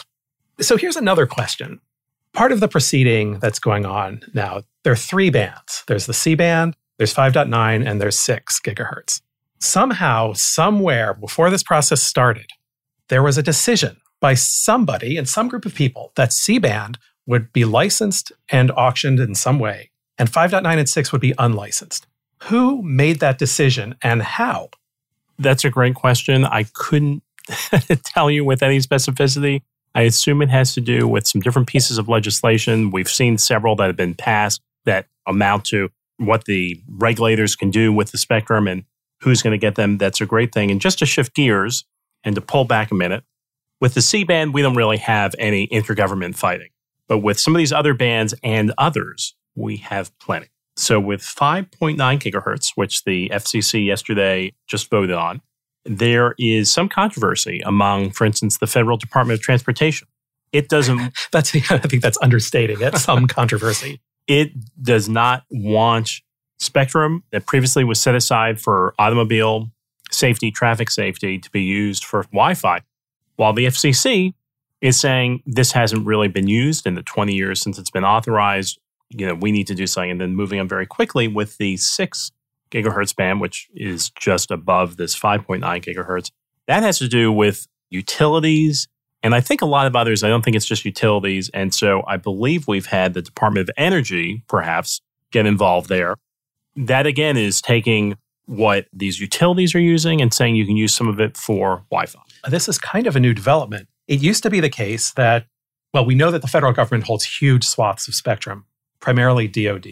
[0.60, 1.80] So here's another question.
[2.32, 5.84] Part of the proceeding that's going on now, there are three bands.
[5.86, 9.20] There's the C band, there's 5.9, and there's 6 gigahertz.
[9.58, 12.50] Somehow, somewhere before this process started,
[13.08, 17.52] there was a decision by somebody in some group of people that C band would
[17.52, 22.06] be licensed and auctioned in some way, and 5.9 and 6 would be unlicensed.
[22.44, 24.70] Who made that decision and how?
[25.38, 26.44] That's a great question.
[26.44, 27.22] I couldn't
[28.04, 29.62] tell you with any specificity.
[29.94, 32.90] I assume it has to do with some different pieces of legislation.
[32.90, 37.92] We've seen several that have been passed that amount to what the regulators can do
[37.92, 38.84] with the spectrum and
[39.20, 39.98] who's going to get them.
[39.98, 40.70] That's a great thing.
[40.70, 41.84] And just to shift gears
[42.24, 43.24] and to pull back a minute,
[43.80, 46.68] with the C band, we don't really have any intergovernment fighting.
[47.08, 50.48] But with some of these other bands and others, we have plenty.
[50.76, 55.42] So with 5.9 gigahertz, which the FCC yesterday just voted on,
[55.84, 60.08] there is some controversy among, for instance, the Federal Department of Transportation.
[60.52, 61.12] It doesn't.
[61.32, 62.96] that's I think that's understating it.
[62.98, 64.00] Some controversy.
[64.26, 64.52] It
[64.82, 66.20] does not want
[66.58, 69.70] spectrum that previously was set aside for automobile
[70.10, 72.80] safety, traffic safety, to be used for Wi-Fi,
[73.36, 74.34] while the FCC
[74.80, 78.78] is saying this hasn't really been used in the 20 years since it's been authorized.
[79.10, 81.76] You know, we need to do something, and then moving on very quickly with the
[81.76, 82.30] six
[82.70, 86.30] gigahertz band, which is just above this 5.9 gigahertz.
[86.66, 88.88] That has to do with utilities
[89.22, 91.50] And I think a lot of others, I don't think it's just utilities.
[91.50, 95.00] And so I believe we've had the Department of Energy perhaps
[95.30, 96.16] get involved there.
[96.76, 98.16] That again is taking
[98.46, 102.06] what these utilities are using and saying you can use some of it for Wi
[102.06, 102.20] Fi.
[102.48, 103.88] This is kind of a new development.
[104.08, 105.46] It used to be the case that,
[105.92, 108.64] well, we know that the federal government holds huge swaths of spectrum,
[108.98, 109.88] primarily DoD.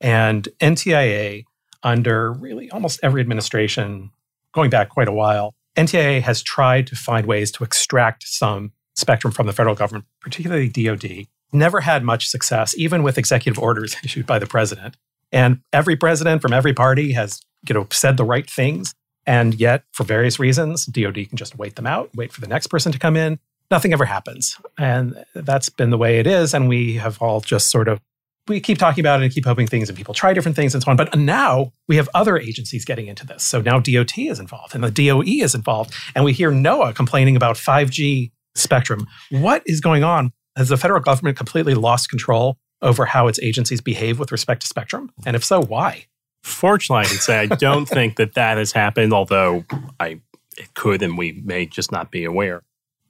[0.00, 1.44] And NTIA,
[1.82, 4.10] under really almost every administration
[4.52, 9.32] going back quite a while, NTIA has tried to find ways to extract some spectrum
[9.32, 11.26] from the federal government, particularly DoD.
[11.52, 14.96] Never had much success, even with executive orders issued by the president.
[15.32, 18.94] And every president from every party has, you know, said the right things.
[19.26, 22.66] And yet, for various reasons, DoD can just wait them out, wait for the next
[22.66, 23.38] person to come in.
[23.70, 24.58] Nothing ever happens.
[24.76, 26.52] And that's been the way it is.
[26.52, 28.00] And we have all just sort of
[28.48, 30.82] we keep talking about it and keep hoping things and people try different things and
[30.82, 30.96] so on.
[30.96, 33.44] But now we have other agencies getting into this.
[33.44, 35.94] So now DOT is involved and the DOE is involved.
[36.14, 39.06] And we hear NOAA complaining about 5G spectrum.
[39.30, 40.32] What is going on?
[40.56, 44.66] Has the federal government completely lost control over how its agencies behave with respect to
[44.66, 45.10] spectrum?
[45.24, 46.06] And if so, why?
[46.42, 49.64] Fortunately, I can say I don't think that that has happened, although
[50.00, 50.20] I
[50.58, 52.62] it could and we may just not be aware.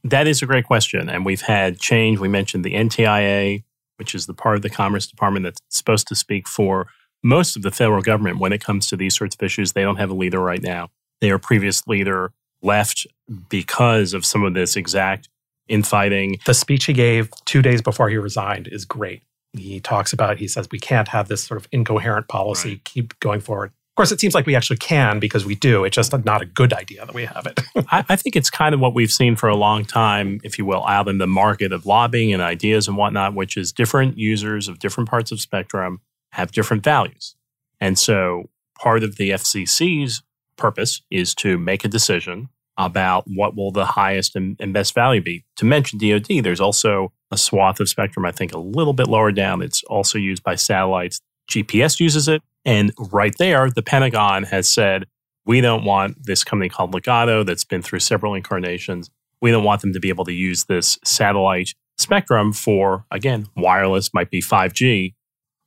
[0.05, 1.09] That is a great question.
[1.09, 2.19] And we've had change.
[2.19, 3.65] We mentioned the NTIA,
[4.03, 6.89] which is the part of the Commerce Department that's supposed to speak for
[7.23, 9.75] most of the federal government when it comes to these sorts of issues.
[9.75, 10.89] They don't have a leader right now.
[11.21, 12.33] Their previous leader
[12.63, 13.07] left
[13.49, 15.29] because of some of this exact
[15.69, 16.41] infighting.
[16.47, 19.23] The speech he gave two days before he resigned is great.
[19.57, 22.85] He talks about, he says, we can't have this sort of incoherent policy right.
[22.85, 23.71] keep going forward.
[23.93, 25.85] Of course, it seems like we actually can because we do.
[25.85, 27.61] It's just not a good idea that we have it.
[27.91, 30.65] I, I, think it's kind of what we've seen for a long time, if you
[30.65, 34.67] will, out in the market of lobbying and ideas and whatnot, which is different users
[34.67, 37.37] of different parts of spectrum have different values.
[37.83, 40.23] And so part of the FCC's
[40.57, 45.21] purpose is to make a decision about what will the highest and, and best value
[45.21, 45.45] be.
[45.57, 49.33] To mention DoD, there's also a swath of spectrum, I think a little bit lower
[49.33, 49.61] down.
[49.61, 51.21] It's also used by satellites.
[51.51, 52.43] GPS uses it.
[52.65, 55.07] And right there, the Pentagon has said,
[55.45, 59.11] we don't want this company called Ligado that's been through several incarnations.
[59.41, 64.15] We don't want them to be able to use this satellite spectrum for, again, wireless,
[64.15, 65.15] might be 5G.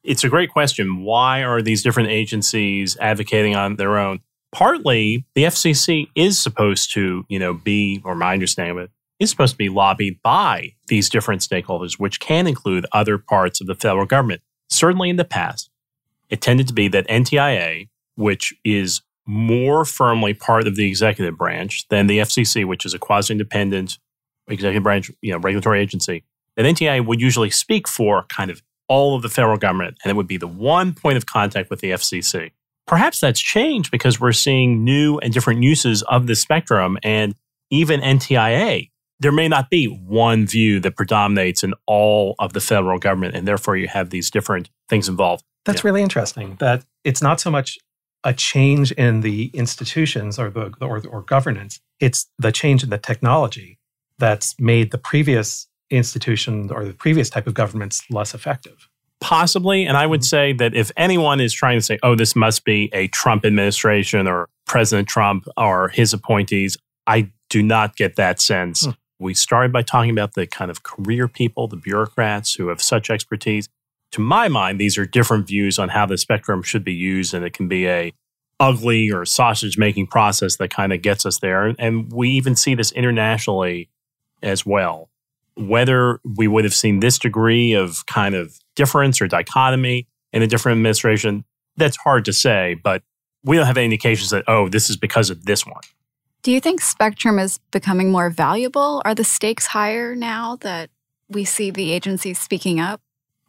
[0.03, 1.01] It's a great question.
[1.03, 4.21] Why are these different agencies advocating on their own?
[4.51, 9.29] Partly, the FCC is supposed to, you know, be, or my understanding of it, is
[9.29, 13.75] supposed to be lobbied by these different stakeholders, which can include other parts of the
[13.75, 14.41] federal government.
[14.69, 15.69] Certainly in the past,
[16.29, 21.87] it tended to be that NTIA, which is more firmly part of the executive branch
[21.89, 23.97] than the FCC, which is a quasi-independent
[24.47, 26.23] executive branch, you know, regulatory agency,
[26.55, 30.15] that NTIA would usually speak for kind of all of the federal government, and it
[30.15, 32.51] would be the one point of contact with the FCC.
[32.85, 37.35] Perhaps that's changed because we're seeing new and different uses of the spectrum, and
[37.71, 38.91] even NTIA.
[39.19, 43.47] There may not be one view that predominates in all of the federal government, and
[43.47, 45.43] therefore you have these different things involved.
[45.65, 45.89] That's yeah.
[45.89, 46.55] really interesting.
[46.59, 47.77] That it's not so much
[48.23, 52.97] a change in the institutions or the or, or governance; it's the change in the
[52.97, 53.79] technology
[54.17, 58.89] that's made the previous institution or the previous type of governments less effective.
[59.21, 60.25] Possibly, and I would mm-hmm.
[60.25, 64.27] say that if anyone is trying to say, "Oh, this must be a Trump administration
[64.27, 68.85] or President Trump or his appointees," I do not get that sense.
[68.85, 68.91] Hmm.
[69.19, 73.09] We started by talking about the kind of career people, the bureaucrats who have such
[73.09, 73.69] expertise
[74.11, 77.45] to my mind, these are different views on how the spectrum should be used, and
[77.45, 78.13] it can be a
[78.59, 81.75] ugly or sausage making process that kind of gets us there.
[81.77, 83.89] And we even see this internationally
[84.41, 85.09] as well.
[85.57, 90.47] Whether we would have seen this degree of kind of difference or dichotomy in a
[90.47, 91.43] different administration,
[91.77, 93.03] that's hard to say, but
[93.43, 95.81] we don't have any indications that, oh, this is because of this one.
[96.41, 99.01] Do you think spectrum is becoming more valuable?
[99.03, 100.89] Are the stakes higher now that
[101.27, 103.01] we see the agencies speaking up?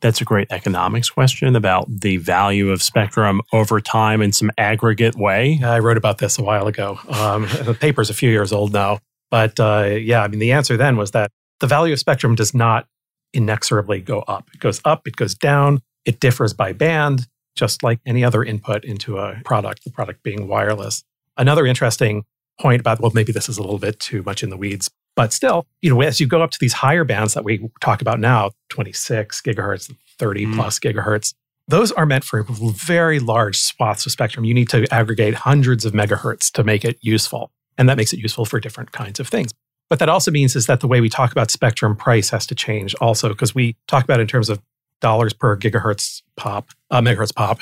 [0.07, 5.17] That's a great economics question about the value of spectrum over time in some aggregate
[5.17, 5.59] way.
[5.65, 7.01] I wrote about this a while ago.
[7.09, 9.01] Um, the paper's a few years old now.
[9.33, 12.55] But uh, yeah, I mean, the answer then was that the value of spectrum does
[12.55, 12.87] not
[13.35, 14.49] inexorably go up.
[14.55, 17.27] It goes up, it goes down, it differs by band,
[17.57, 21.03] just like any other input into a product, the product being wireless.
[21.37, 22.23] Another interesting
[22.61, 25.33] point about, well, maybe this is a little bit too much in the weeds, but
[25.33, 28.21] still, you know, as you go up to these higher bands that we talk about
[28.21, 30.55] now, 26 gigahertz, 30 mm.
[30.55, 31.35] plus gigahertz,
[31.69, 34.45] those are meant for very large swaths of spectrum.
[34.45, 37.51] You need to aggregate hundreds of megahertz to make it useful.
[37.77, 39.51] And that makes it useful for different kinds of things.
[39.89, 42.55] What that also means is that the way we talk about spectrum price has to
[42.55, 44.61] change also, because we talk about in terms of
[45.01, 47.59] dollars per gigahertz pop, uh, megahertz pop.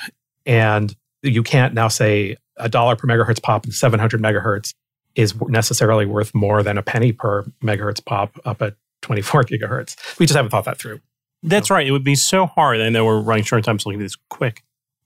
[0.46, 4.74] And you can't now say a dollar per megahertz pop and 700 megahertz
[5.14, 10.18] is necessarily worth more than a penny per megahertz pop up at 24 gigahertz.
[10.18, 11.00] We just haven't thought that through.
[11.42, 11.86] That's right.
[11.86, 12.80] It would be so hard.
[12.80, 14.62] I know we're running short on time, so looking at this quick.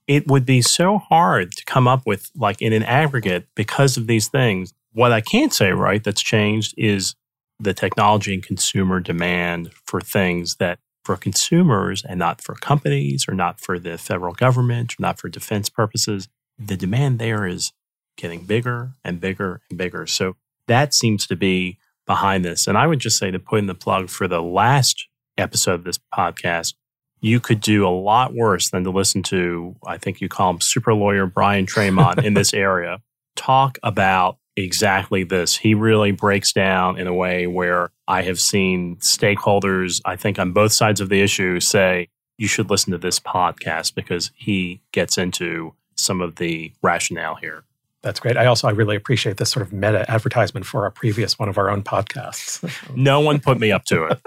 [0.06, 4.06] It would be so hard to come up with, like in an aggregate, because of
[4.06, 4.72] these things.
[4.92, 7.14] What I can't say, right, that's changed is
[7.61, 13.34] the technology and consumer demand for things that for consumers and not for companies or
[13.34, 16.28] not for the federal government or not for defense purposes.
[16.59, 17.72] The demand there is
[18.19, 20.07] getting bigger and bigger and bigger.
[20.07, 22.66] So that seems to be behind this.
[22.66, 25.09] And I would just say to put in the plug for the last
[25.39, 26.75] episode of this podcast,
[27.21, 30.61] you could do a lot worse than to listen to, I think you call him
[30.61, 33.01] super lawyer Brian Tramont in this area,
[33.35, 35.57] talk about exactly this.
[35.57, 40.53] He really breaks down in a way where I have seen stakeholders, I think on
[40.53, 45.19] both sides of the issue, say, you should listen to this podcast because he gets
[45.19, 47.64] into some of the rationale here.
[48.03, 48.36] That's great.
[48.36, 51.59] I also I really appreciate this sort of meta advertisement for our previous one of
[51.59, 52.62] our own podcasts.
[52.96, 54.20] no one put me up to it.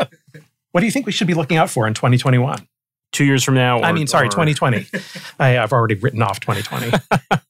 [0.71, 2.67] what do you think we should be looking out for in 2021?
[3.11, 3.79] Two years from now?
[3.79, 4.31] Or, I mean, sorry, or...
[4.31, 4.87] 2020.
[5.39, 6.97] I, have already written off 2020.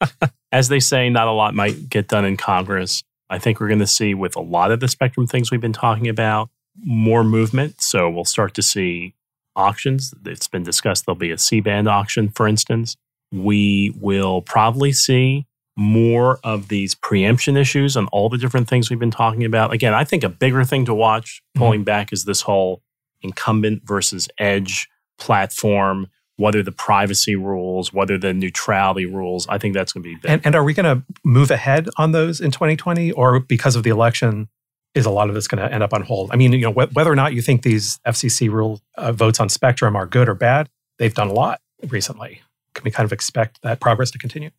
[0.52, 3.04] As they say, not a lot might get done in Congress.
[3.30, 5.74] I think we're going to see with a lot of the spectrum things we've been
[5.74, 6.50] talking about
[6.84, 7.82] more movement.
[7.82, 9.14] So we'll start to see
[9.56, 10.14] auctions.
[10.26, 12.98] It's been discussed there'll be a C band auction, for instance.
[13.32, 15.46] We will probably see
[15.78, 19.74] more of these preemption issues and all the different things we've been talking about.
[19.74, 21.60] Again, I think a bigger thing to watch mm-hmm.
[21.60, 21.86] pulling mm-hmm.
[21.86, 22.82] back is this whole
[23.22, 26.08] incumbent versus edge platform,
[26.38, 29.48] whether the privacy rules, whether the neutrality rules.
[29.48, 30.30] I think that's going to be big.
[30.30, 33.84] And, and are we going to move ahead on those in 2020 or because of
[33.84, 34.50] the election?
[34.94, 36.32] Is a lot of this going to end up on hold?
[36.34, 39.40] I mean, you know, wh- whether or not you think these FCC rule uh, votes
[39.40, 40.68] on spectrum are good or bad,
[41.00, 42.42] they've done a lot recently.
[42.76, 44.50] Can we kind of expect that progress to continue?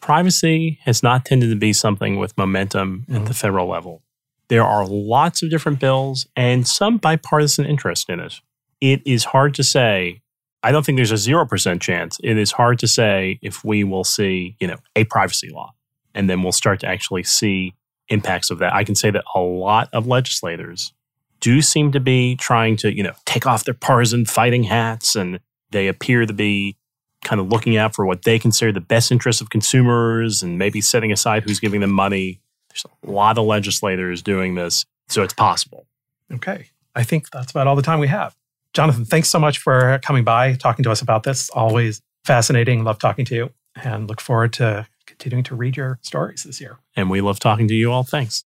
[0.00, 3.16] Privacy has not tended to be something with momentum mm-hmm.
[3.16, 4.02] at the federal level.
[4.48, 8.40] There are lots of different bills and some bipartisan interest in it.
[8.80, 10.22] It is hard to say.
[10.62, 12.18] I don't think there's a 0% chance.
[12.22, 15.72] It is hard to say if we will see, you know, a privacy law
[16.14, 17.74] and then we'll start to actually see
[18.08, 18.74] impacts of that.
[18.74, 20.92] I can say that a lot of legislators
[21.40, 25.40] do seem to be trying to, you know, take off their partisan fighting hats and
[25.70, 26.76] they appear to be
[27.24, 30.80] kind of looking out for what they consider the best interests of consumers and maybe
[30.80, 32.40] setting aside who's giving them money.
[32.68, 35.86] There's a lot of legislators doing this, so it's possible.
[36.32, 36.70] Okay.
[36.94, 38.36] I think that's about all the time we have.
[38.72, 41.50] Jonathan, thanks so much for coming by, talking to us about this.
[41.50, 42.84] Always fascinating.
[42.84, 43.50] Love talking to you
[43.82, 46.78] and look forward to continuing to read your stories this year.
[46.96, 48.04] And we love talking to you all.
[48.04, 48.44] Thanks.